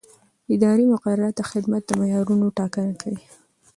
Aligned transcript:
اداري 0.55 0.85
مقررات 0.93 1.35
د 1.37 1.41
خدمت 1.51 1.81
د 1.85 1.91
معیارونو 1.99 2.45
ټاکنه 2.57 2.93
کوي. 3.01 3.23